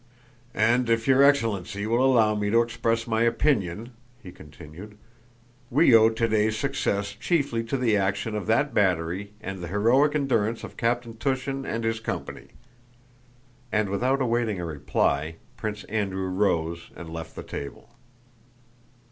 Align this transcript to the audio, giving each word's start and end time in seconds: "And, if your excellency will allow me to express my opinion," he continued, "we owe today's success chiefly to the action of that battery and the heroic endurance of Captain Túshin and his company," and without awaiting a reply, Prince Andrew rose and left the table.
"And, 0.55 0.89
if 0.89 1.07
your 1.07 1.21
excellency 1.21 1.85
will 1.85 2.03
allow 2.03 2.33
me 2.33 2.49
to 2.49 2.63
express 2.63 3.05
my 3.05 3.21
opinion," 3.21 3.91
he 4.23 4.31
continued, 4.31 4.97
"we 5.69 5.93
owe 5.93 6.09
today's 6.09 6.57
success 6.57 7.11
chiefly 7.13 7.63
to 7.65 7.77
the 7.77 7.95
action 7.95 8.33
of 8.33 8.47
that 8.47 8.73
battery 8.73 9.33
and 9.41 9.59
the 9.59 9.67
heroic 9.67 10.15
endurance 10.15 10.63
of 10.63 10.75
Captain 10.75 11.13
Túshin 11.13 11.67
and 11.67 11.83
his 11.83 11.99
company," 11.99 12.47
and 13.71 13.89
without 13.89 14.23
awaiting 14.23 14.59
a 14.59 14.65
reply, 14.65 15.35
Prince 15.55 15.83
Andrew 15.83 16.25
rose 16.29 16.89
and 16.95 17.07
left 17.07 17.35
the 17.35 17.43
table. 17.43 17.91